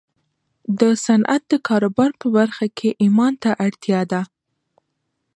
[0.79, 4.21] د صنعت د کاروبار په برخه کې ايمان ته اړتيا ده.